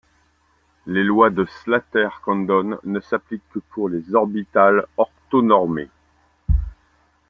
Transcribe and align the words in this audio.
Les 0.87 1.03
lois 1.03 1.29
de 1.29 1.45
Slater-Condon 1.45 2.79
ne 2.83 2.99
s'appliquent 3.01 3.47
que 3.51 3.59
pour 3.59 3.87
des 3.91 4.15
orbitales 4.15 4.87
orthonormées. 4.97 5.91